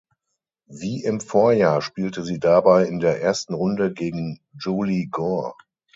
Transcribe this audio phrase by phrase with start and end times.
[0.65, 5.53] Wie im Vorjahr spielte sie dabei in der ersten Runde gegen Julie Gore.